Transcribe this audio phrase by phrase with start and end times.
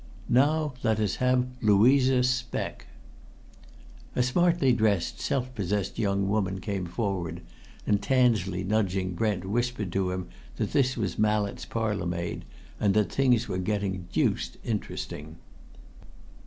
[0.29, 2.87] Now let us have Louisa Speck."
[4.15, 7.41] A smartly dressed, self possessed young woman came forward,
[7.85, 12.45] and Tansley, nudging Brent, whispered that this was Mallett's parlour maid
[12.79, 15.35] and that things were getting deuced interesting.